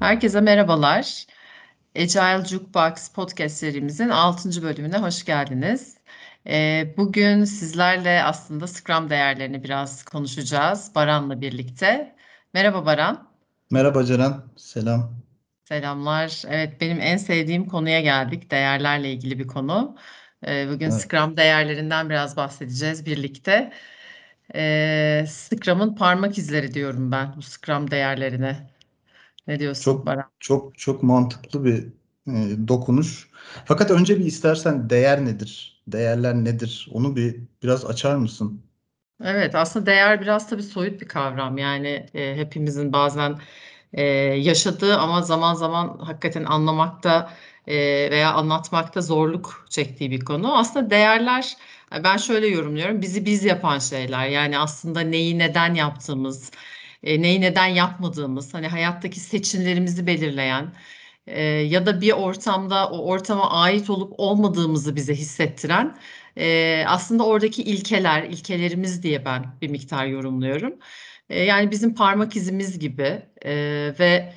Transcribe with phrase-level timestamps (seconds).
[0.00, 1.26] Herkese merhabalar.
[1.96, 4.62] Agile Jukebox podcast serimizin 6.
[4.62, 5.96] bölümüne hoş geldiniz.
[6.46, 12.16] Ee, bugün sizlerle aslında Scrum değerlerini biraz konuşacağız Baran'la birlikte.
[12.54, 13.28] Merhaba Baran.
[13.70, 15.22] Merhaba Ceren, selam.
[15.64, 16.42] Selamlar.
[16.48, 18.50] Evet, benim en sevdiğim konuya geldik.
[18.50, 19.96] Değerlerle ilgili bir konu.
[20.46, 21.00] Ee, bugün Evet.
[21.02, 23.72] Scrum değerlerinden biraz bahsedeceğiz birlikte.
[24.54, 28.70] Ee, Scrum'ın parmak izleri diyorum ben bu Scrum değerlerine.
[29.50, 30.30] Ne diyorsun Çok Baran?
[30.40, 31.86] çok çok mantıklı bir
[32.28, 33.30] e, dokunuş.
[33.64, 35.82] Fakat önce bir istersen değer nedir?
[35.88, 36.88] Değerler nedir?
[36.92, 38.62] Onu bir biraz açar mısın?
[39.24, 41.58] Evet, aslında değer biraz tabii soyut bir kavram.
[41.58, 43.38] Yani e, hepimizin bazen
[43.92, 44.02] e,
[44.36, 47.30] yaşadığı ama zaman zaman hakikaten anlamakta
[47.66, 47.74] e,
[48.10, 50.58] veya anlatmakta zorluk çektiği bir konu.
[50.58, 51.56] Aslında değerler,
[52.04, 54.28] ben şöyle yorumluyorum, bizi biz yapan şeyler.
[54.28, 56.50] Yani aslında neyi neden yaptığımız,
[57.02, 60.72] e, neyi neden yapmadığımız, hani hayattaki seçimlerimizi belirleyen
[61.26, 65.98] e, ya da bir ortamda o ortama ait olup olmadığımızı bize hissettiren
[66.36, 70.78] e, aslında oradaki ilkeler, ilkelerimiz diye ben bir miktar yorumluyorum.
[71.28, 73.52] E, yani bizim parmak izimiz gibi e,
[73.98, 74.34] ve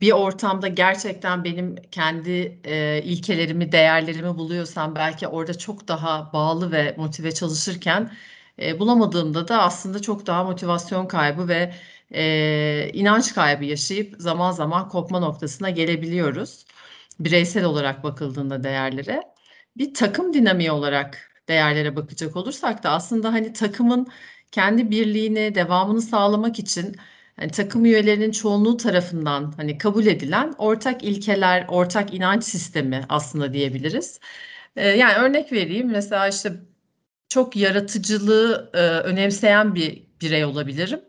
[0.00, 6.94] bir ortamda gerçekten benim kendi e, ilkelerimi, değerlerimi buluyorsam belki orada çok daha bağlı ve
[6.98, 8.12] motive çalışırken
[8.60, 11.74] e, bulamadığımda da aslında çok daha motivasyon kaybı ve
[12.14, 16.64] e, inanç kaybı yaşayıp zaman zaman kopma noktasına gelebiliyoruz.
[17.20, 19.22] Bireysel olarak bakıldığında değerlere.
[19.76, 24.06] Bir takım dinamiği olarak değerlere bakacak olursak da aslında hani takımın
[24.52, 26.96] kendi birliğini, devamını sağlamak için
[27.36, 34.20] hani takım üyelerinin çoğunluğu tarafından hani kabul edilen ortak ilkeler, ortak inanç sistemi aslında diyebiliriz.
[34.76, 36.52] Ee, yani örnek vereyim mesela işte
[37.30, 41.00] çok yaratıcılığı e, önemseyen bir birey olabilirim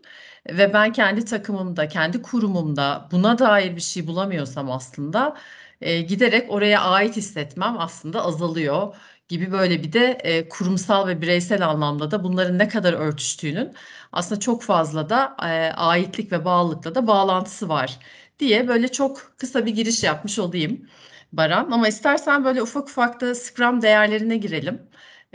[0.48, 5.36] ve ben kendi takımımda, kendi kurumumda buna dair bir şey bulamıyorsam aslında
[5.80, 8.96] e, giderek oraya ait hissetmem aslında azalıyor
[9.28, 13.74] gibi böyle bir de e, kurumsal ve bireysel anlamda da bunların ne kadar örtüştüğünün
[14.12, 17.98] aslında çok fazla da e, aitlik ve bağlılıkla da bağlantısı var
[18.38, 20.88] diye böyle çok kısa bir giriş yapmış olayım
[21.32, 21.70] Baran.
[21.70, 24.82] Ama istersen böyle ufak ufak da Scrum değerlerine girelim.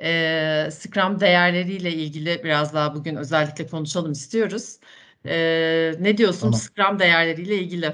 [0.01, 4.79] E, Scrum değerleriyle ilgili biraz daha bugün özellikle konuşalım istiyoruz.
[5.25, 5.35] E,
[5.99, 6.53] ne diyorsun Tamam.
[6.53, 7.93] Scrum değerleriyle ilgili?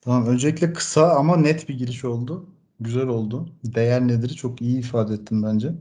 [0.00, 2.50] Tamam, öncelikle kısa ama net bir giriş oldu.
[2.80, 3.48] Güzel oldu.
[3.64, 4.28] Değer nedir?
[4.28, 5.72] Çok iyi ifade ettin bence.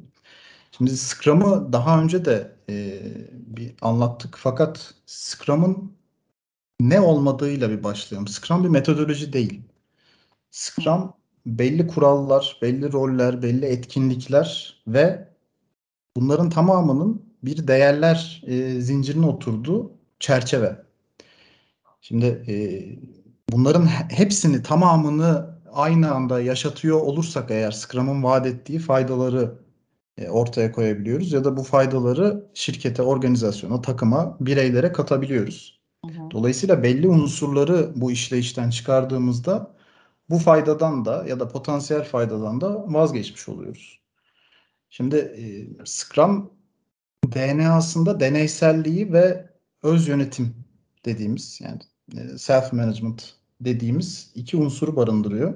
[0.72, 3.02] Şimdi Scrum'ı daha önce de e,
[3.34, 4.36] bir anlattık.
[4.40, 5.94] Fakat Scrum'ın
[6.80, 8.28] ne olmadığıyla bir başlayalım.
[8.28, 9.62] Scrum bir metodoloji değil.
[10.52, 11.14] Scrum
[11.46, 15.33] belli kurallar, belli roller, belli etkinlikler ve
[16.18, 20.84] bunların tamamının bir değerler e, zincirine oturduğu çerçeve.
[22.02, 22.56] Şimdi e,
[23.50, 29.64] bunların hepsini tamamını aynı anda yaşatıyor olursak eğer Scrum'ın vaat ettiği faydaları
[30.18, 35.80] e, ortaya koyabiliyoruz ya da bu faydaları şirkete, organizasyona, takıma, bireylere katabiliyoruz.
[36.06, 36.32] Hı hı.
[36.32, 39.72] Dolayısıyla belli unsurları bu işleyişten çıkardığımızda
[40.30, 44.03] bu faydadan da ya da potansiyel faydadan da vazgeçmiş oluyoruz.
[44.94, 45.44] Şimdi e,
[45.86, 46.52] Scrum
[47.26, 49.50] DNA'sında deneyselliği ve
[49.84, 50.56] öz yönetim
[51.06, 51.80] dediğimiz yani
[52.18, 55.54] e, self management dediğimiz iki unsuru barındırıyor.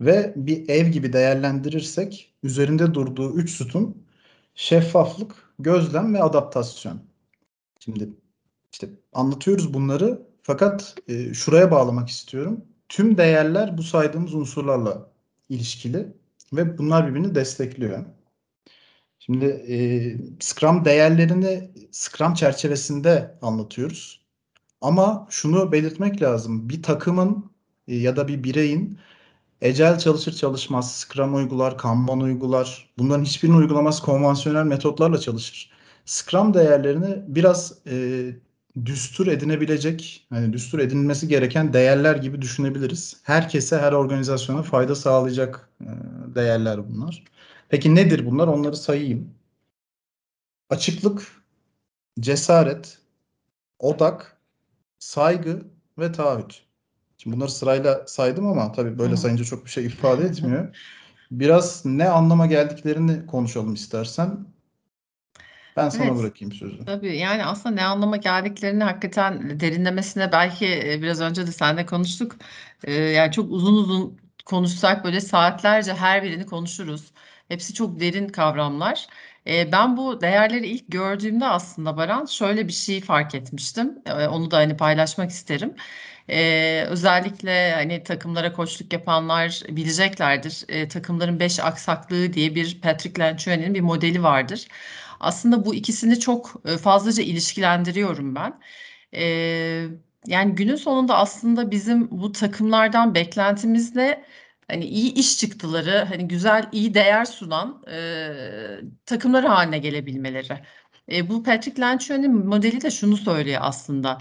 [0.00, 4.06] Ve bir ev gibi değerlendirirsek üzerinde durduğu üç sütun
[4.54, 7.00] şeffaflık, gözlem ve adaptasyon.
[7.78, 8.10] Şimdi
[8.72, 12.64] işte anlatıyoruz bunları fakat e, şuraya bağlamak istiyorum.
[12.88, 15.10] Tüm değerler bu saydığımız unsurlarla
[15.48, 16.12] ilişkili
[16.52, 18.04] ve bunlar birbirini destekliyor.
[19.26, 19.76] Şimdi e,
[20.40, 24.20] Scrum değerlerini Scrum çerçevesinde anlatıyoruz.
[24.80, 26.68] Ama şunu belirtmek lazım.
[26.68, 27.50] Bir takımın
[27.88, 28.98] e, ya da bir bireyin
[29.62, 32.90] Agile çalışır çalışmaz, Scrum uygular, Kanban uygular.
[32.98, 35.70] Bunların hiçbirini uygulamaz konvansiyonel metotlarla çalışır.
[36.04, 38.26] Scrum değerlerini biraz e,
[38.84, 43.16] düstur edinebilecek, hani düstur edinilmesi gereken değerler gibi düşünebiliriz.
[43.22, 45.88] Herkese, her organizasyona fayda sağlayacak e,
[46.34, 47.24] değerler bunlar.
[47.72, 48.48] Peki nedir bunlar?
[48.48, 49.34] Onları sayayım.
[50.70, 51.42] Açıklık,
[52.20, 52.98] cesaret,
[53.78, 54.36] odak,
[54.98, 55.62] saygı
[55.98, 56.62] ve taahhüt.
[57.18, 60.76] Şimdi bunları sırayla saydım ama tabii böyle sayınca çok bir şey ifade etmiyor.
[61.30, 64.46] Biraz ne anlama geldiklerini konuşalım istersen.
[65.76, 66.18] Ben sana Evet.
[66.18, 66.84] bırakayım sözü.
[66.84, 72.36] Tabii yani aslında ne anlama geldiklerini hakikaten derinlemesine belki e, biraz önce de seninle konuştuk.
[72.84, 77.12] E, yani çok uzun uzun konuşsak böyle saatlerce her birini konuşuruz.
[77.52, 79.06] Hepsi çok derin kavramlar.
[79.46, 83.98] Ben bu değerleri ilk gördüğümde aslında Baran şöyle bir şey fark etmiştim.
[84.30, 85.74] Onu da hani paylaşmak isterim.
[86.28, 90.64] Eee, özellikle hani takımlara koçluk yapanlar bileceklerdir.
[90.68, 94.68] Eee, takımların beş aksaklığı diye bir Patrick Lencioni'nin bir modeli vardır.
[95.20, 98.60] Aslında bu ikisini çok fazlaca ilişkilendiriyorum ben.
[99.12, 99.88] Eee,
[100.26, 104.24] yani günün sonunda aslında bizim bu takımlardan beklentimiz ne?
[104.72, 110.54] Hani iyi iş çıktıları, hani güzel, iyi değer sunan eee takımlar haline gelebilmeleri.
[111.08, 114.18] Eee, bu Patrick Lencioni'nin modeli de şunu söylüyor aslında.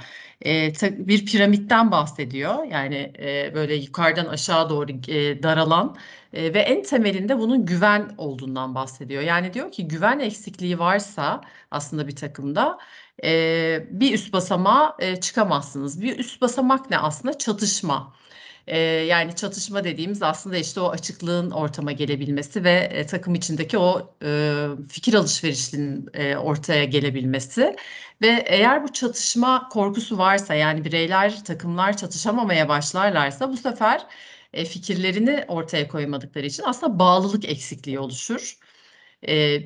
[0.79, 2.63] Ta bir piramitten bahsediyor.
[2.65, 5.97] Yani eee, böyle yukarıdan aşağı doğru eee, daralan
[6.33, 9.21] eee, ve en temelinde bunun güven olduğundan bahsediyor.
[9.23, 12.77] Yani diyor ki güven eksikliği varsa aslında bir takımda
[13.23, 16.01] eee, bir üst basamağa eee, çıkamazsınız.
[16.01, 17.37] Bir üst basamak ne aslında?
[17.37, 18.13] Çatışma.
[18.67, 24.15] Eee, yani çatışma dediğimiz aslında işte o açıklığın ortama gelebilmesi ve eee, takım içindeki o
[24.23, 27.75] eee, fikir alışverişinin eee, ortaya gelebilmesi
[28.21, 34.01] ve eğer bu çatışma korkusu varsa yani bireyler, takımlar çatışamamaya başlarlarsa bu sefer
[34.53, 38.57] eee, fikirlerini ortaya koymadıkları için aslında bağlılık eksikliği oluşur.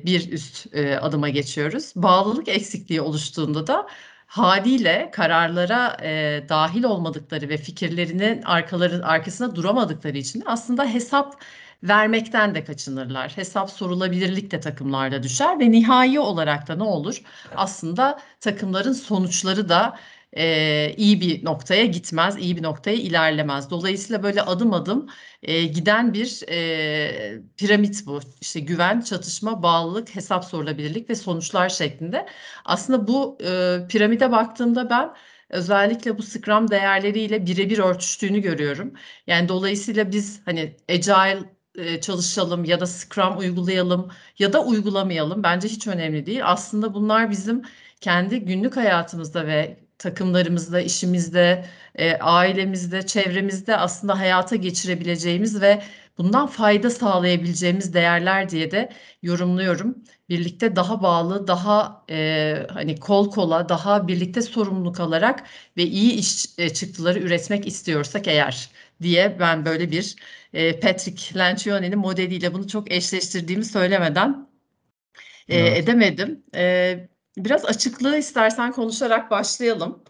[0.06, 1.92] Bir üst eee, adıma geçiyoruz.
[1.96, 3.86] Bağlılık eksikliği oluştuğunda da
[4.26, 11.42] hâliyle kararlara eee, dâhil olmadıkları ve fikirlerinin arkaları arkasında duramadıkları için aslında hesap
[11.82, 13.36] vermekten de kaçınırlar.
[13.36, 17.20] Hesap sorulabilirlik de takımlarda düşer ve nihai olarak da ne olur?
[17.54, 19.98] Aslında takımların sonuçları da
[20.36, 23.70] eee, iyi bir noktaya gitmez, iyi bir noktaya ilerlemez.
[23.70, 25.06] Dolayısıyla böyle adım adım
[25.42, 28.20] eee, giden bir eee, piramit bu.
[28.40, 32.26] İşte güven, çatışma, bağlılık, hesap sorulabilirlik ve sonuçlar şeklinde.
[32.64, 35.10] Aslında bu eee, piramide baktığımda ben
[35.50, 38.92] özellikle bu Scrum değerleriyle birebir örtüştüğünü görüyorum.
[39.26, 41.38] Yani dolayısıyla biz hani agile
[42.00, 44.08] çalışalım ya da Scrum uygulayalım
[44.38, 46.40] ya da uygulamayalım bence hiç önemli değil.
[46.44, 47.62] Aslında bunlar bizim
[48.00, 51.64] kendi günlük hayatımızda ve takımlarımızda, işimizde,
[51.98, 55.82] eee, ailemizde, çevremizde aslında hayata geçirebileceğimiz ve
[56.18, 58.88] bundan fayda sağlayabileceğimiz değerler diye de
[59.22, 59.98] yorumluyorum.
[60.28, 65.44] Birlikte daha bağlı, daha eee, hani kol kola, daha birlikte sorumluluk alarak
[65.76, 68.68] ve iyi iş eee, çıktıları üretmek istiyorsak eğer
[69.02, 70.16] diye ben böyle bir
[70.52, 74.48] eee, Patrick Lencioni'nin modeliyle bunu çok eşleştirdiğimi söylemeden
[75.48, 75.78] eee, Evet.
[75.84, 76.44] edemedim.
[76.54, 80.02] Eee, biraz açıklığı istersen konuşarak başlayalım.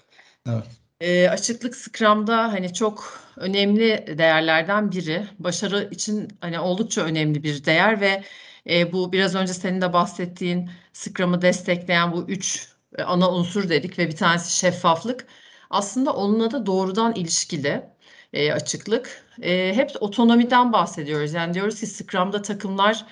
[0.48, 0.64] Evet.
[1.00, 5.26] Eee, açıklık Scrum'da hani çok önemli değerlerden biri.
[5.38, 8.24] Başarı için hani oldukça önemli bir değer ve
[8.66, 12.68] eee, bu biraz önce senin de bahsettiğin Scrum'ı destekleyen bu 3
[12.98, 15.26] eee, ana unsur dedik ve bir tanesi şeffaflık.
[15.70, 17.82] Aslında onunla da doğrudan ilişkili
[18.32, 19.24] eee, açıklık.
[19.42, 21.32] Eee, hep otonomiden bahsediyoruz.
[21.34, 23.06] Yani diyoruz ki Scrum'da takımlar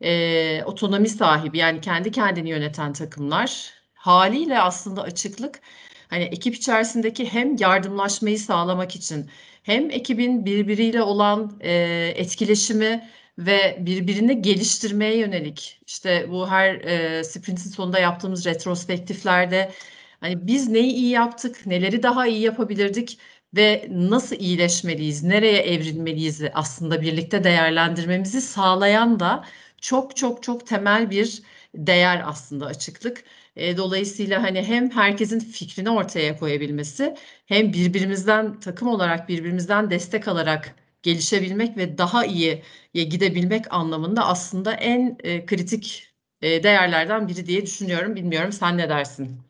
[0.00, 3.70] eee, otonomi sahibi yani kendi kendini yöneten takımlar.
[3.94, 5.60] Hâliyle aslında açıklık
[6.08, 9.30] hani ekip içerisindeki hem yardımlaşmayı sağlamak için
[9.62, 13.08] hem ekibin birbiriyle olan eee, etkileşimi
[13.38, 19.72] ve birbirini geliştirmeye yönelik işte bu her eee, sprintin sonunda yaptığımız retrospektiflerde
[20.20, 23.18] hani biz neyi iyi yaptık, neleri daha iyi yapabilirdik
[23.56, 29.44] ve nasıl iyileşmeliyiz, nereye evrilmeliyizi aslında birlikte değerlendirmemizi sağlayan da
[29.80, 31.42] çok çok çok temel bir
[31.74, 33.24] değer aslında açıklık.
[33.56, 37.14] Eee, dolayısıyla hani hem herkesin fikrini ortaya koyabilmesi
[37.46, 42.62] hem birbirimizden takım olarak birbirimizden destek alarak gelişebilmek ve daha iyiye
[42.94, 46.08] gidebilmek anlamında aslında en eee, kritik
[46.42, 48.16] eee, değerlerden biri diye düşünüyorum.
[48.16, 49.47] Bilmiyorum sen ne dersin?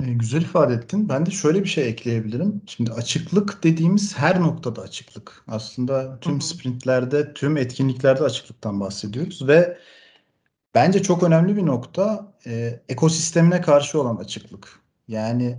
[0.00, 1.08] Eee, güzel ifade ettin.
[1.08, 2.62] Ben de şöyle bir şey ekleyebilirim.
[2.66, 5.44] Şimdi açıklık dediğimiz her noktada açıklık.
[5.48, 6.40] Aslında Hı tüm hı.
[6.40, 9.78] sprintlerde, tüm etkinliklerde açıklıktan bahsediyoruz ve
[10.74, 14.80] bence çok önemli bir nokta eee, ekosistemine karşı olan açıklık.
[15.08, 15.58] Yani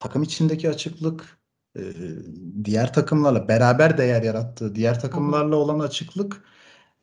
[0.00, 1.38] takım içindeki açıklık,
[1.76, 1.84] eee,
[2.64, 5.02] diğer takımlarla beraber değer yarattığı diğer Hı hı.
[5.02, 6.42] takımlarla olan açıklık,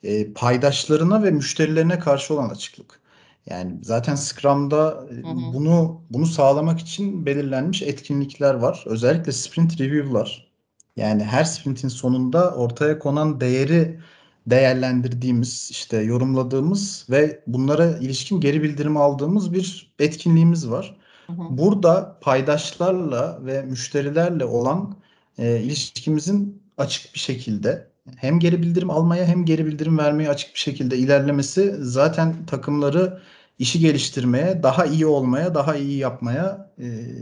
[0.03, 3.01] eee, paydaşlarına ve müşterilerine karşı olan açıklık.
[3.49, 5.53] Yani zaten Scrum'da eee, Hı hı.
[5.53, 8.83] bunu bunu sağlamak için belirlenmiş etkinlikler var.
[8.87, 10.51] Özellikle sprint review'lar.
[10.97, 13.99] Yani her sprintin sonunda ortaya konan değeri
[14.47, 20.97] değerlendirdiğimiz, işte yorumladığımız ve bunlara ilişkin geri bildirim aldığımız bir etkinliğimiz var.
[21.27, 21.57] Hı hı.
[21.57, 24.95] Burada paydaşlarla ve müşterilerle olan
[25.37, 30.59] eee, ilişkimizin açık bir şekilde hem geri bildirim almaya hem geri bildirim vermeye açık bir
[30.59, 33.21] şekilde ilerlemesi zaten takımları
[33.59, 37.15] işi geliştirmeye, daha iyi olmaya, daha iyi yapmaya eee,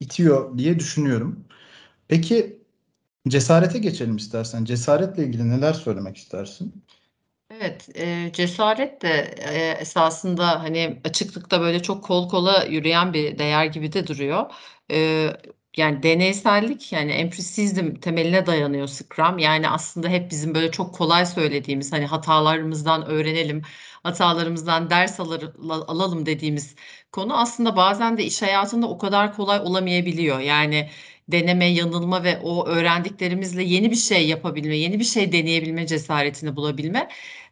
[0.00, 1.44] itiyor diye düşünüyorum.
[2.08, 2.62] Peki
[3.28, 4.64] cesarete geçelim istersen.
[4.64, 6.84] Cesaretle ilgili neler söylemek istersin?
[7.50, 13.66] Evet, eee, cesaret de, eee, esasında, hani, açıklıkta böyle çok kol kola yürüyen bir değer
[13.66, 14.50] gibi de duruyor.
[14.90, 15.36] Eee,
[15.76, 19.38] yani deneysellik, yani emprisizm temeline dayanıyor Scrum.
[19.38, 23.62] Yani aslında hep bizim böyle çok kolay söylediğimiz, hani, hatalarımızdan öğrenelim,
[24.02, 25.52] hatalarımızdan ders alır
[25.88, 26.74] alalım dediğimiz
[27.12, 30.40] konu aslında bazen de iş hayatında o kadar kolay olamayabiliyor.
[30.40, 30.90] Yani
[31.28, 37.08] deneme, yanılma ve o öğrendiklerimizle yeni bir şey yapabilme, yeni bir şey deneyebilme cesaretini bulabilme.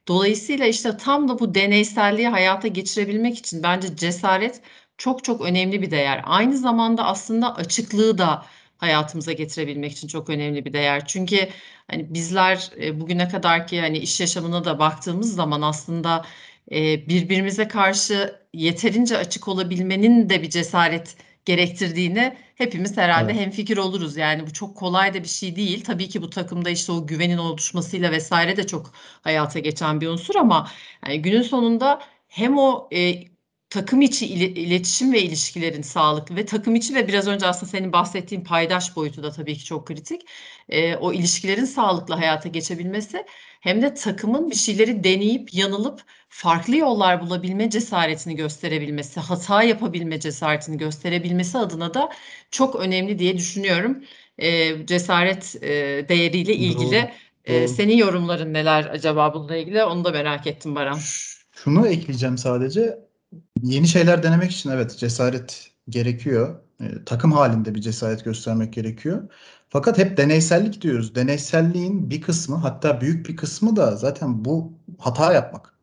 [0.09, 4.61] Dolayısıyla, işte, tam da bu deneyselliği hayata geçirebilmek için bence cesaret
[4.99, 6.21] çok çok önemli bir değer.
[6.27, 8.45] Aynı zamanda aslında açıklığı da
[8.79, 11.07] hayatımıza getirebilmek için çok önemli bir değer.
[11.07, 11.49] Çünkü,
[11.91, 16.25] hani, bizler, eee, bugüne kadarki, hani, iş yaşamına da baktığımız zaman aslında,
[16.71, 23.43] eee, birbirimize karşı yeterince açık olabilmenin de bir cesaret gerektirdiğini hepimiz herhâlde Evet.
[23.43, 24.17] hemfikir oluruz.
[24.17, 25.85] Yani bu çok kolay da bir şey değil.
[25.85, 28.31] Tabii ki bu takımda, işte, o güvenin oluşmasıyla vs.
[28.33, 30.69] de çok hayata geçen bir unsur ama,
[31.01, 33.25] hani, günün sonunda hem o, eee,
[33.71, 38.45] takım içi iletişim ve ilişkilerin sağlıklı ve takım içi ve biraz önce aslında senin bahsettiğin
[38.45, 40.23] paydaş boyutu da tabii ki çok kritik.
[40.71, 43.25] Eee, o ilişkilerin sağlıklı hayata geçebilmesi
[43.61, 50.79] hem de takımın bir şeyleri deneyip yanılıp farklı yollar bulabilme cesaretini gösterebilmesi, hata yapabilme cesaretini
[50.79, 52.09] gösterebilmesi adına da
[52.51, 54.05] çok önemli diye düşünüyorum.
[54.39, 57.11] Eee, cesaret, eee, değeriyle ilgili.
[57.49, 57.69] Doğru, doğru.
[57.69, 59.85] senin yorumların neler acaba bununla ilgili?
[59.85, 60.99] Onu da merak ettim Baran.
[61.65, 63.08] Şunu ekleyeceğim sadece.
[63.63, 66.61] Yeni şeyler denemek için evet, cesaret gerekiyor.
[66.81, 69.29] Eee, takım hâlinde bir cesaret göstermek gerekiyor.
[69.69, 71.15] Fakat hep deneysellik diyoruz.
[71.15, 75.75] Deneyselliğin bir kısmı, hatta büyük bir kısmı da zaten bu hata yapmak.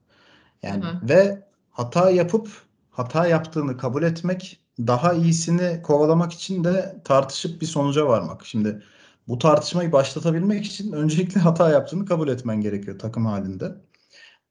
[0.63, 1.09] Yani hı.
[1.09, 2.49] ve hata yapıp
[2.91, 8.45] hata yaptığını kabul etmek, daha iyisini kovalamak için de tartışıp bir sonuca varmak.
[8.45, 8.83] Şimdi
[9.27, 13.75] bu tartışmayı başlatabilmek için öncelikle hata yaptığını kabul etmen gerekiyor takım hâlinde.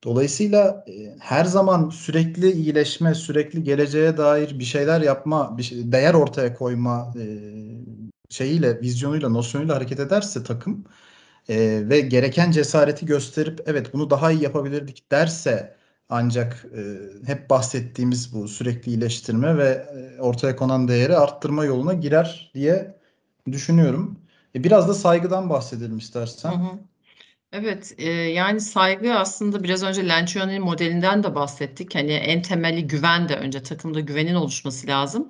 [0.05, 6.15] Dolayısıyla, eee, her zaman sürekli iyileşme, sürekli geleceğe dair bir şeyler yapma, bir şey değer
[6.15, 7.77] ortaya koyma, eee,
[8.31, 10.85] şeyiyle, vizyonuyla, nosyonuyla hareket ederse takım,
[11.49, 15.77] eee, ve gereken cesareti gösterip evet, bunu daha iyi yapabilirdik derse
[16.09, 16.67] ancak,
[17.27, 19.87] hep bahsettiğimiz bu sürekli iyileştirme ve,
[20.21, 22.99] ortaya konan değeri arttırma yoluna girer diye
[23.53, 24.19] düşünüyorum.
[24.55, 26.53] E, biraz da saygıdan bahsedelim Hı istersen.
[26.53, 26.79] hı.
[27.55, 31.95] Evet, eee, yani saygı aslında biraz önce Lencioni modelinden de bahsettik.
[31.95, 35.29] Hani, en temeli güven de önce takımda güvenin oluşması lazım.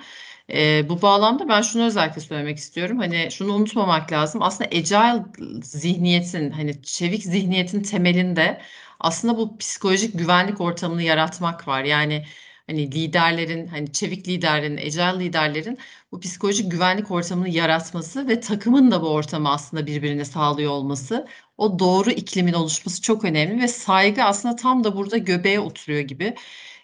[0.49, 2.99] Eee, bu bağlamda ben şunu özellikle söylemek istiyorum.
[2.99, 4.43] Hani, şunu unutmamak lazım.
[4.43, 5.25] Aslında agile
[5.63, 8.61] zihniyetin, hani, çevik zihniyetin temelinde
[9.01, 11.85] aslında bu psikolojik güvenlik ortamını yaratmak var.
[11.85, 12.25] Yani,
[12.67, 15.79] hani, liderlerin, hani, çevik liderlerin, agile liderlerin
[16.13, 21.27] bu psikolojik güvenlik ortamını yaratması ve takımın da bu ortamı aslında birbirine sağlıyor olması,
[21.59, 26.35] o doğru iklimin oluşması çok önemli ve saygı aslında tam da burada göbeğe oturuyor gibi.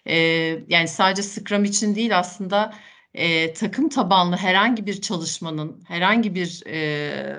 [0.05, 2.73] Eee, yani sadece Scrum için değil aslında,
[3.15, 7.37] eee, takım tabanlı herhangi bir çalışmanın, herhangi bir, eee,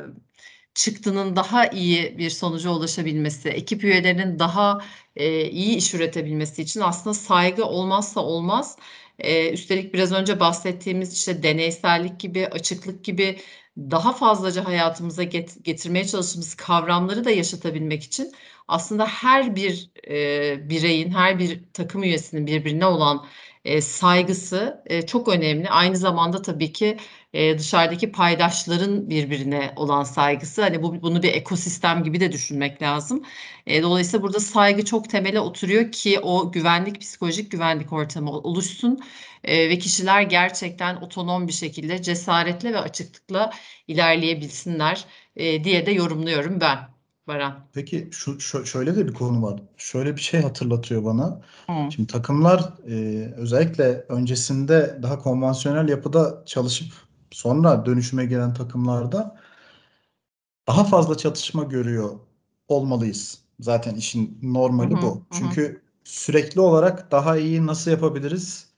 [0.75, 4.79] çıktının daha iyi bir sonuca ulaşabilmesi, ekip üyelerinin daha,
[5.17, 8.77] eee, iyi iş üretebilmesi için aslında saygı olmazsa olmaz.
[9.25, 13.38] Eee, üstelik biraz önce bahsettiğimiz, işte, deneysellik gibi, açıklık gibi
[13.79, 18.33] daha fazlaca hayatımıza get getirmeye çalıştığımız kavramları da yaşatabilmek için
[18.69, 23.26] aslında her bir, eee, bireyin, her bir takım üyesinin birbirine olan,
[23.64, 25.69] eee, saygısı, eee, çok önemli.
[25.71, 26.97] Aynı zamanda tabii ki,
[27.33, 30.62] eee, dışarıdaki paydaşların birbirine olan saygısı.
[30.62, 33.23] Hani, bu bunu bir ekosistem gibi de düşünmek lazım.
[33.66, 38.99] Eee, dolayısıyla burada saygı çok temele oturuyor ki o güvenlik, psikolojik güvenlik ortamı oluşsun,
[39.47, 43.52] eee, ve kişiler gerçekten otonom bir şekilde cesaretle ve açıklıkla
[43.88, 45.04] ilerleyebilsinler,
[45.37, 46.78] eee, diye de yorumluyorum ben,
[47.26, 47.67] Baran.
[47.73, 49.62] Peki şu şö şöyle de bir konu var.
[49.76, 51.41] Şöyle bir şey hatırlatıyor bana.
[51.67, 51.93] Hıı.
[51.93, 56.93] Şimdi takımlar, eee, özellikle öncesinde daha konvansiyonel yapıda çalışıp
[57.31, 59.37] sonra dönüşüme giren takımlarda
[60.69, 62.11] daha fazla çatışma görüyor
[62.69, 63.38] olmalıyız.
[63.61, 65.02] Zaten işin Hı normali hı.
[65.02, 65.07] bu.
[65.07, 65.23] Hı hı.
[65.31, 68.69] Çünkü sürekli olarak daha iyi nasıl yapabiliriz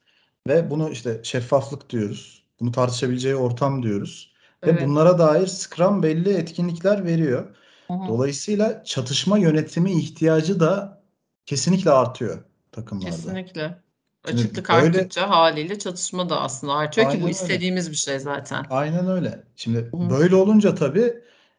[0.47, 2.43] ve bunu, işte, şeffaflık diyoruz.
[2.59, 4.33] Bunu tartışabileceği ortam diyoruz
[4.65, 4.87] ve Evet.
[4.87, 7.55] bunlara dair Scrum belli etkinlikler veriyor.
[7.87, 8.07] Hı hı.
[8.07, 11.01] Dolayısıyla çatışma yönetimi ihtiyacı da
[11.45, 12.39] kesinlikle artıyor
[12.71, 13.11] takımlarda.
[13.11, 13.85] Kesinlikle.
[14.25, 17.31] Şimdi Açıklık böyle arttıkça hâliyle çatışma da aslında artıyor ki bu öyle.
[17.31, 18.65] istediğimiz bir şey zaten.
[18.69, 19.43] Aynen öyle.
[19.55, 20.09] Şimdi Hı hı.
[20.09, 21.13] böyle olunca tabii,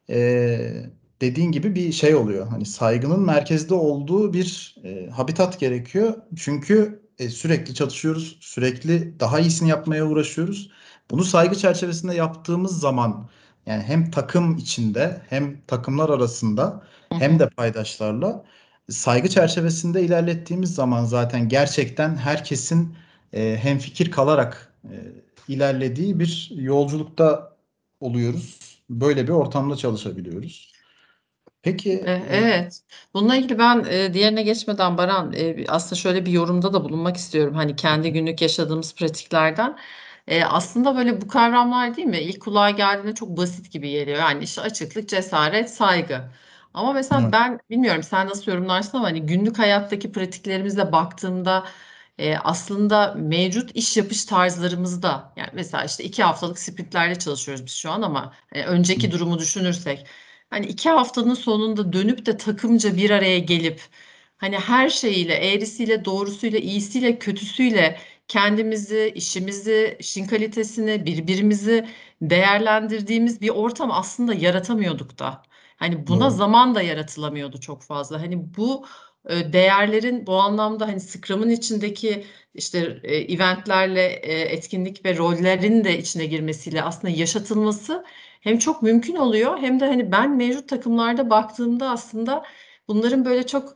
[0.09, 0.89] eee,
[1.21, 2.47] dediğin gibi bir şey oluyor.
[2.47, 6.13] Hani, saygının merkezde olduğu bir, eee, habitat gerekiyor.
[6.35, 10.71] Çünkü, eee, sürekli çatışıyoruz, sürekli daha iyisini yapmaya uğraşıyoruz.
[11.11, 13.29] Bunu saygı çerçevesinde yaptığımız zaman,
[13.67, 18.43] yani hem takım içinde hem takımlar arasında hem de paydaşlarla,
[18.89, 22.95] saygı çerçevesinde ilerlettiğimiz zaman zaten gerçekten herkesin
[23.33, 24.95] e, hemfikir kalarak e,
[25.47, 27.57] ilerlediği bir yolculukta
[27.99, 28.59] oluyoruz.
[28.89, 30.73] Böyle bir ortamda çalışabiliyoruz.
[31.61, 31.91] Peki.
[31.91, 32.81] E, evet.
[33.13, 37.53] Bununla ilgili ben e, diğerine geçmeden Baran e, aslında şöyle bir yorumda da bulunmak istiyorum.
[37.55, 39.77] Hani kendi günlük yaşadığımız pratiklerden.
[40.27, 42.17] E, aslında böyle bu kavramlar değil mi?
[42.19, 44.17] İlk kulağa geldiğinde çok basit gibi geliyor.
[44.19, 46.31] Yani işte açıklık, cesaret, saygı.
[46.73, 47.31] Ama mesela Evet.
[47.31, 51.67] ben bilmiyorum sen nasıl yorumlarsın ama hani günlük hayattaki pratiklerimizle baktığımda
[52.17, 57.91] e, aslında mevcut iş yapış tarzlarımızda yani mesela işte iki haftalık sprintlerle çalışıyoruz biz şu
[57.91, 59.11] an ama hani önceki Hı.
[59.11, 60.07] durumu düşünürsek
[60.49, 63.81] hani iki haftanın sonunda dönüp de takımca bir araya gelip
[64.37, 71.87] hani her şeyiyle eğrisiyle doğrusuyla iyisiyle kötüsüyle kendimizi, işimizi, işin kalitesini, birbirimizi
[72.21, 75.43] değerlendirdiğimiz bir ortam aslında yaratamıyorduk da.
[75.77, 76.29] Hani buna Doğru.
[76.29, 78.21] zaman da yaratılamıyordu çok fazla.
[78.21, 78.85] Hani bu
[79.29, 85.97] e, değerlerin bu anlamda hani Scrum'ın içindeki işte e, eventlerle e, etkinlik ve rollerin de
[85.97, 88.05] içine girmesiyle aslında yaşatılması
[88.41, 92.43] hem çok mümkün oluyor hem de hani ben mevcut takımlarda baktığımda aslında
[92.87, 93.75] bunların böyle çok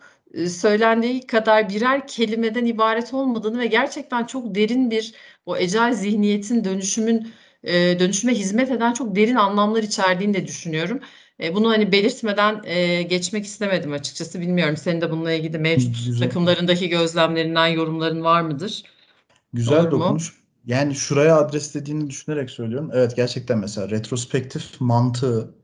[0.49, 5.13] söylendiği kadar birer kelimeden ibaret olmadığını ve gerçekten çok derin bir
[5.45, 7.33] o ecel zihniyetin dönüşümün
[7.63, 10.99] e, dönüşüme hizmet eden çok derin anlamlar içerdiğini de düşünüyorum.
[11.43, 14.41] E, bunu hani belirtmeden e, geçmek istemedim açıkçası.
[14.41, 16.27] Bilmiyorum senin de bununla ilgili mevcut Güzel.
[16.27, 18.83] takımlarındaki gözlemlerinden yorumların var mıdır?
[19.53, 19.99] Güzel Olur mu?
[19.99, 20.41] dokunuş.
[20.65, 22.91] Yani şuraya adreslediğini düşünerek söylüyorum.
[22.93, 25.55] Evet gerçekten mesela retrospektif mantığı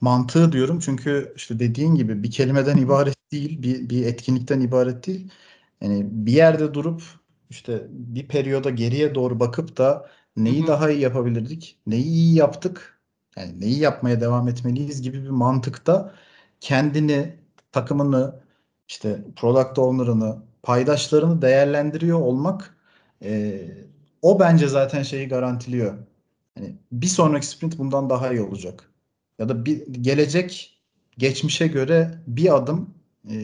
[0.00, 5.30] mantığı diyorum çünkü işte dediğin gibi bir kelimeden ibaret değil, bir, bir etkinlikten ibaret değil.
[5.80, 7.02] Yani bir yerde durup
[7.50, 10.68] işte bir periyoda geriye doğru bakıp da neyi Hı hı.
[10.68, 13.00] daha iyi yapabilirdik, neyi iyi yaptık,
[13.36, 16.14] yani neyi yapmaya devam etmeliyiz gibi bir mantıkta
[16.60, 17.36] kendini,
[17.72, 18.40] takımını,
[18.88, 22.76] işte product owner'ını, paydaşlarını değerlendiriyor olmak
[23.22, 23.60] e,
[24.22, 25.98] o bence zaten şeyi garantiliyor.
[26.56, 28.90] Yani bir sonraki sprint bundan daha iyi olacak.
[29.38, 30.78] Ya da bir gelecek
[31.18, 32.94] geçmişe göre bir adım
[33.30, 33.36] e,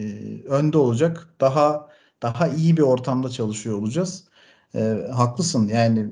[0.49, 1.29] önde olacak.
[1.41, 1.89] Daha
[2.23, 4.25] daha iyi bir ortamda çalışıyor olacağız.
[4.75, 4.81] E,
[5.13, 5.69] haklısın.
[5.69, 6.11] Yani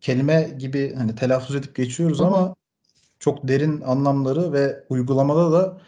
[0.00, 2.56] kelime gibi hani telaffuz edip geçiyoruz ama
[3.18, 5.80] çok derin anlamları ve uygulamada da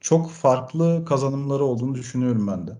[0.00, 2.72] çok farklı kazanımları olduğunu düşünüyorum ben de.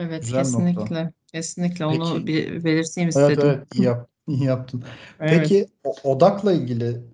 [0.00, 0.42] Evet Güzel nokta.
[0.44, 1.12] kesinlikle.
[1.32, 3.46] Kesinlikle onu Peki bir belirteyim Evet istedim.
[3.46, 4.84] evet iyi, yap, iyi yaptın.
[5.20, 5.42] Evet.
[5.42, 5.68] Peki
[6.04, 7.04] odakla ilgili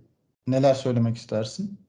[0.47, 1.86] neler söylemek istersin?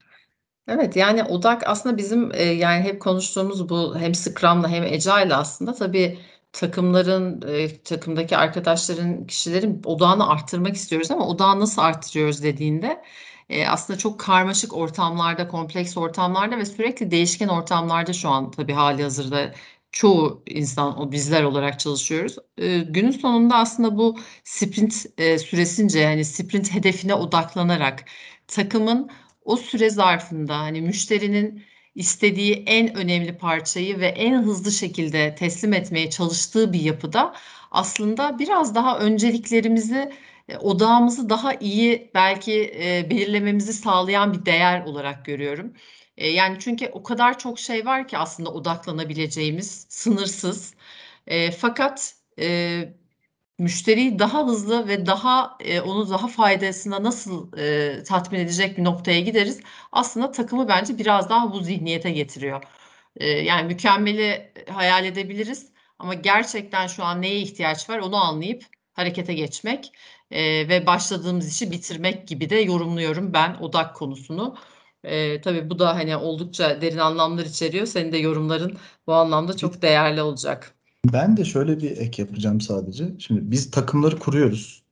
[0.67, 5.73] Evet yani odak aslında bizim e, yani hep konuştuğumuz bu hem Scrum'la hem Agile aslında
[5.73, 6.19] tabii
[6.53, 13.03] takımların e, takımdaki arkadaşların kişilerin odağını arttırmak istiyoruz ama odağı nasıl arttırıyoruz dediğinde
[13.49, 19.03] e, aslında çok karmaşık ortamlarda, kompleks ortamlarda ve sürekli değişken ortamlarda şu an tabii hali
[19.03, 19.53] hazırda
[19.91, 22.35] çoğu insan o bizler olarak çalışıyoruz.
[22.57, 28.05] E, günün sonunda aslında bu sprint e, süresince yani sprint hedefine odaklanarak
[28.47, 29.09] takımın
[29.47, 31.63] o süre zarfında hani müşterinin
[31.95, 37.33] istediği en önemli parçayı ve en hızlı şekilde teslim etmeye çalıştığı bir yapıda
[37.71, 40.11] aslında biraz daha önceliklerimizi,
[40.49, 45.73] e, odağımızı daha iyi belki e, belirlememizi sağlayan bir değer olarak görüyorum.
[46.17, 50.73] E, yani çünkü o kadar çok şey var ki aslında odaklanabileceğimiz, sınırsız.
[51.27, 52.93] E, fakat e,
[53.57, 59.19] müşteriyi daha hızlı ve daha e, onu daha faydasına nasıl e, tatmin edecek bir noktaya
[59.21, 59.59] gideriz?
[59.91, 62.63] Aslında takımı bence biraz daha bu zihniyete getiriyor.
[63.15, 69.33] E, yani mükemmeli hayal edebiliriz ama gerçekten şu an neye ihtiyaç var onu anlayıp harekete
[69.33, 69.91] geçmek
[70.31, 74.57] e, ve başladığımız işi bitirmek gibi de yorumluyorum ben odak konusunu.
[75.03, 77.85] E, tabii bu da hani oldukça derin anlamlar içeriyor.
[77.85, 80.76] Senin de yorumların bu anlamda çok değerli olacak.
[81.05, 83.19] Ben de şöyle bir ek yapacağım sadece.
[83.19, 84.83] Şimdi biz takımları kuruyoruz.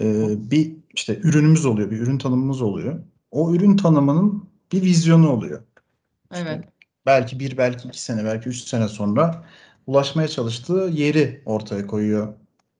[0.00, 3.04] Ee, bir işte ürünümüz oluyor, bir ürün tanımımız oluyor.
[3.30, 5.62] O ürün tanımının bir vizyonu oluyor.
[6.32, 6.64] İşte Evet.
[7.06, 9.44] belki bir, belki iki sene, belki üç sene sonra
[9.86, 12.34] ulaşmaya çalıştığı yeri ortaya koyuyor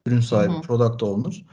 [0.07, 0.63] ürün sahibi, Hı hı.
[0.63, 1.47] product owner.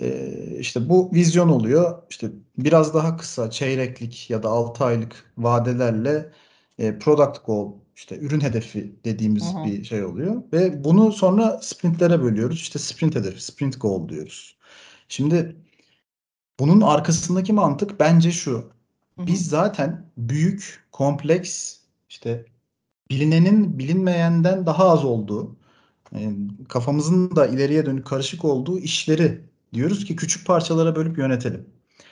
[0.00, 2.02] Ee, işte bu vizyon oluyor.
[2.10, 6.32] İşte biraz daha kısa çeyreklik ya da 6 aylık vadelerle
[6.78, 9.64] e, product goal işte ürün hedefi dediğimiz hı.
[9.64, 12.56] bir şey oluyor ve bunu sonra sprintlere bölüyoruz.
[12.56, 14.56] İşte sprint hedefi, sprint goal diyoruz.
[15.08, 15.56] Şimdi
[16.60, 18.70] bunun arkasındaki mantık bence şu.
[19.18, 21.76] Biz zaten büyük, kompleks,
[22.08, 22.44] işte
[23.10, 25.56] bilinenin bilinmeyenden daha az olduğu,
[26.14, 26.32] e,
[26.68, 29.40] kafamızın da ileriye dönük karışık olduğu işleri
[29.74, 31.66] diyoruz ki küçük parçalara bölüp yönetelim.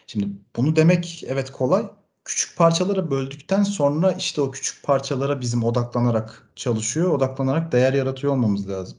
[0.06, 1.90] Şimdi bunu demek evet kolay
[2.24, 7.10] küçük parçalara böldükten sonra işte o küçük parçalara bizim odaklanarak çalışıyor.
[7.10, 8.98] Odaklanarak değer yaratıyor olmamız lazım.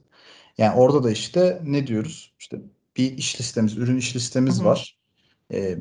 [0.57, 2.33] Yani orada da işte ne diyoruz?
[2.39, 2.61] İşte
[2.97, 4.65] bir iş listemiz, ürün iş listemiz Hı hı.
[4.65, 4.97] var.
[5.53, 5.77] Ee,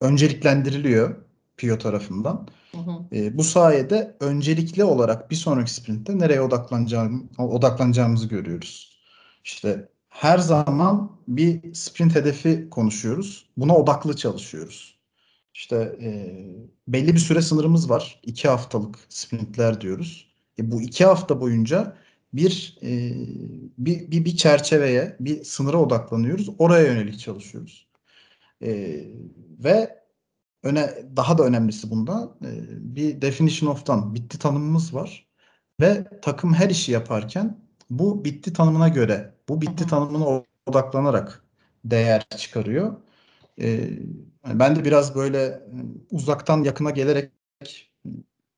[0.00, 1.16] önceliklendiriliyor
[1.58, 2.48] PO tarafından.
[2.72, 3.16] Hı hı.
[3.16, 8.98] E, bu sayede öncelikli olarak bir sonraki sprintte nereye odaklanacağım, odaklanacağımızı görüyoruz.
[9.44, 13.46] İşte her zaman bir sprint hedefi konuşuyoruz.
[13.56, 14.95] Buna odaklı çalışıyoruz.
[15.56, 16.10] İşte e,
[16.88, 18.20] belli bir süre sınırımız var.
[18.22, 20.28] İki haftalık sprintler diyoruz.
[20.58, 21.96] E, bu iki hafta boyunca
[22.32, 23.12] bir, e,
[23.78, 26.50] bir, bir, bir çerçeveye, bir sınıra odaklanıyoruz.
[26.58, 27.86] Oraya yönelik çalışıyoruz.
[28.62, 29.00] E,
[29.58, 30.02] ve
[30.62, 32.50] öne, daha da önemlisi bunda e,
[32.94, 35.26] bir definition of'tan bitti tanımımız var.
[35.80, 41.44] Ve takım her işi yaparken bu bitti tanımına göre, bu bitti tanımına odaklanarak
[41.84, 42.96] değer çıkarıyor.
[43.60, 43.90] E,
[44.46, 45.60] ben de biraz böyle e,
[46.10, 47.30] uzaktan yakına gelerek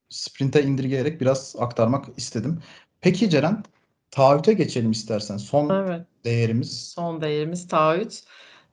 [0.09, 2.59] sprinte indirgeyerek biraz aktarmak istedim.
[3.01, 3.63] Peki Ceren,
[4.11, 5.37] taahhüte geçelim istersen.
[5.37, 6.05] Son Evet.
[6.25, 6.91] değerimiz.
[6.95, 8.23] Son değerimiz taahhüt.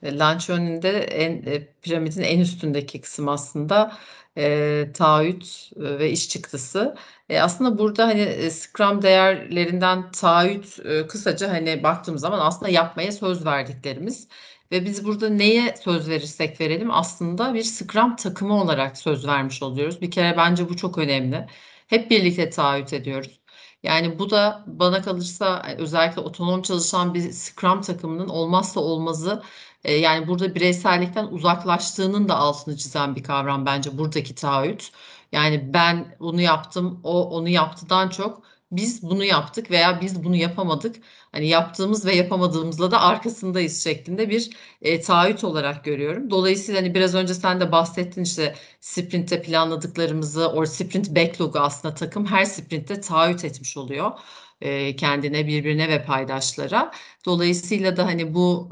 [0.03, 3.93] E, Lunch önünde en e, piramidin en üstündeki kısım aslında
[4.39, 6.97] e, taahhüt ve iş çıktısı.
[7.29, 13.13] E, aslında burada hani e, Scrum değerlerinden taahhüt e, kısaca hani baktığımız zaman aslında yapmaya
[13.13, 14.29] söz verdiklerimiz
[14.73, 20.01] ve biz burada neye söz verirsek verelim aslında bir Scrum takımı olarak söz vermiş oluyoruz.
[20.01, 21.47] Bir kere bence bu çok önemli.
[21.87, 23.41] Hep birlikte taahhüt ediyoruz.
[23.83, 29.43] Yani bu da bana kalırsa e, özellikle otonom çalışan bir Scrum takımının olmazsa olmazı.
[29.85, 34.93] E, yani burada bireysellikten uzaklaştığının da altını çizen bir kavram bence buradaki taahhüt.
[35.33, 38.43] Yani ben bunu yaptım, o onu yaptıdan çok
[38.77, 40.97] biz bunu yaptık veya biz bunu yapamadık.
[41.33, 44.51] Hani yaptığımız ve yapamadığımızla da arkasındayız şeklinde bir
[44.83, 46.31] e, taahhüt olarak görüyorum.
[46.31, 52.27] Dolayısıyla hani biraz önce sen de bahsettin işte sprinte planladıklarımızı, o sprint backlog'u aslında takım
[52.27, 54.13] her sprintte taahhüt etmiş oluyor
[54.61, 56.91] e, kendine, birbirine ve paydaşlara.
[57.25, 58.69] Dolayısıyla da hani bu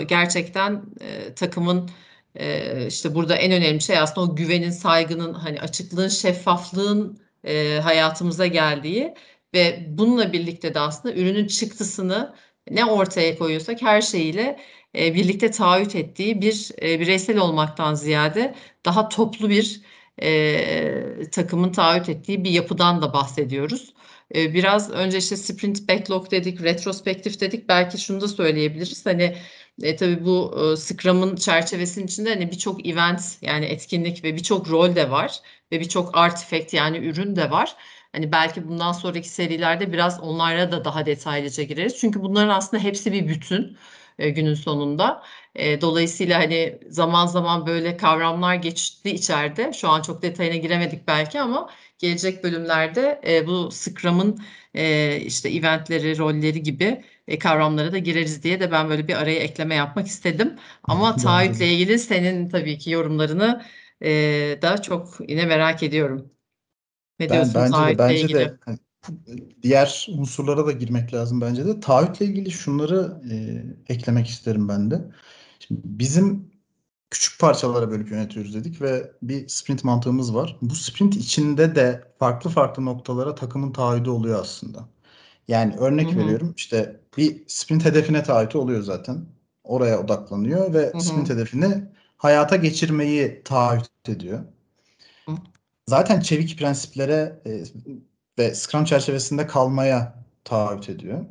[0.00, 1.90] e, gerçekten e, takımın
[2.88, 7.18] işte burada en önemli şey aslında o güvenin, saygının, hani açıklığın, şeffaflığın
[7.82, 9.14] hayatımıza geldiği
[9.54, 12.34] ve bununla birlikte de aslında ürünün çıktısını
[12.70, 14.60] ne ortaya koyuyorsak her şeyiyle
[14.98, 19.80] e, birlikte taahhüt ettiği bir e, bireysel olmaktan ziyade daha toplu bir
[20.22, 23.94] e, takımın taahhüt ettiği bir yapıdan da bahsediyoruz.
[24.34, 27.68] E, biraz önce işte sprint backlog dedik, retrospektif dedik.
[27.68, 29.06] Belki şunu da söyleyebiliriz.
[29.06, 29.36] Hani
[29.82, 34.94] e, tabii bu e, Scrum'ın çerçevesinin içinde hani birçok event yani etkinlik ve birçok rol
[34.96, 35.40] de var
[35.72, 37.76] ve birçok artifact yani ürün de var.
[38.12, 41.96] Hani belki bundan sonraki serilerde biraz onlara da daha detaylıca gireriz.
[41.98, 43.76] Çünkü bunların aslında hepsi bir bütün
[44.18, 45.22] e, günün sonunda.
[45.54, 49.72] E, dolayısıyla hani zaman zaman böyle kavramlar geçti içeride.
[49.72, 54.38] Şu an çok detayına giremedik belki ama gelecek bölümlerde e, bu Scrum'ın
[54.74, 59.38] e, işte eventleri, rolleri gibi e, kavramlara da gireriz diye de ben böyle bir araya
[59.40, 60.58] ekleme yapmak istedim.
[60.84, 63.64] Ama taahhütle ilgili senin tabii ki yorumlarını
[64.02, 66.32] e, da çok yine merak ediyorum.
[67.22, 68.38] Ne Ben diyorsun bence de taahhütle bence ilgili?
[68.38, 68.78] de hani,
[69.62, 71.80] diğer unsurlara da girmek lazım bence de.
[71.80, 75.00] Taahhütle ilgili şunları e, eklemek isterim ben de.
[75.60, 76.52] Şimdi bizim
[77.10, 80.56] küçük parçalara bölüp yönetiyoruz dedik ve bir sprint mantığımız var.
[80.62, 84.88] Bu sprint içinde de farklı farklı noktalara takımın taahhüdü oluyor aslında.
[85.48, 86.18] Yani örnek hı.
[86.18, 89.26] veriyorum işte bir sprint hedefine taahhütü oluyor zaten.
[89.64, 91.84] Oraya odaklanıyor ve Hı sprint hedefini
[92.16, 94.40] hayata geçirmeyi taahhüt ediyor.
[95.88, 97.64] Zaten çevik prensiplere e,
[98.38, 101.24] ve Scrum çerçevesinde kalmaya taahhüt ediyor.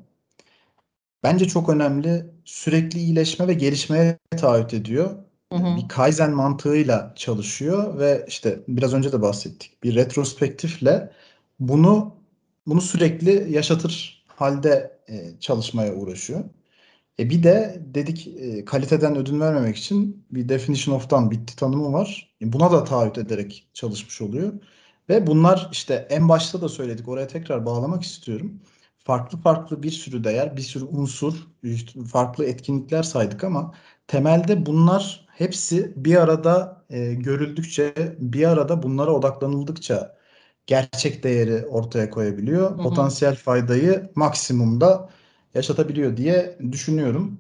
[1.24, 5.16] Bence çok önemli sürekli iyileşme ve gelişmeye taahhüt ediyor.
[5.54, 5.78] Hı hı.
[5.78, 9.84] Bir Kaizen mantığıyla çalışıyor ve işte biraz önce de bahsettik.
[9.84, 11.12] Bir retrospektifle
[11.60, 12.16] bunu
[12.68, 16.44] bunu sürekli yaşatır halde e, çalışmaya uğraşıyor.
[17.22, 22.36] E bir de dedik e, kaliteden ödün vermemek için bir definition of'tan bitti tanımı var.
[22.42, 24.54] E buna da taahhüt ederek çalışmış oluyor.
[25.10, 27.08] Ve bunlar işte en başta da söyledik.
[27.08, 28.62] Oraya tekrar bağlamak istiyorum.
[29.00, 31.34] Farklı farklı bir sürü değer, bir sürü unsur,
[32.12, 33.74] farklı etkinlikler saydık ama
[34.08, 40.18] temelde bunlar hepsi bir arada e, görüldükçe, bir arada bunlara odaklanıldıkça
[40.68, 42.72] gerçek değeri ortaya koyabiliyor.
[42.72, 42.84] Hı hı.
[42.84, 45.10] Potansiyel faydayı maksimumda
[45.56, 47.40] yaşatabiliyor diye düşünüyorum.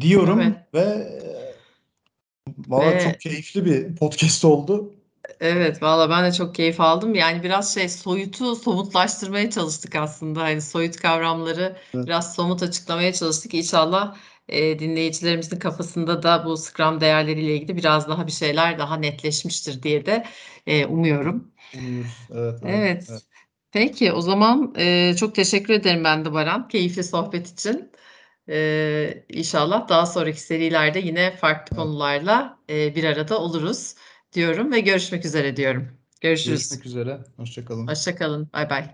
[0.00, 0.56] Diyorum Evet.
[0.74, 1.54] ve e,
[2.68, 4.94] valla Ve çok keyifli bir podcast oldu.
[5.40, 7.14] Evet, valla ben de çok keyif aldım.
[7.14, 10.40] Yani biraz şey soyutu somutlaştırmaya çalıştık aslında.
[10.40, 12.06] Hani soyut kavramları Evet.
[12.06, 13.54] biraz somut açıklamaya çalıştık.
[13.54, 14.16] İnşallah
[14.48, 20.06] eee, dinleyicilerimizin kafasında da bu Scrum değerleriyle ilgili biraz daha bir şeyler daha netleşmiştir diye
[20.06, 20.24] de,
[20.66, 21.52] eee, umuyorum.
[21.74, 23.06] Evet, evet, Evet.
[23.10, 23.22] evet.
[23.72, 27.90] Peki, o zaman, eee, çok teşekkür ederim ben de Baran, keyifli sohbet için.
[28.48, 33.94] Eee, inşallah daha sonraki serilerde yine farklı konularla, eee, bir arada oluruz
[34.32, 35.88] diyorum ve görüşmek üzere diyorum.
[36.20, 36.68] Görüşürüz.
[36.68, 37.20] Görüşmek üzere.
[37.36, 37.86] Hoşça kalın.
[37.88, 38.48] Hoşça kalın.
[38.54, 38.84] Baybay.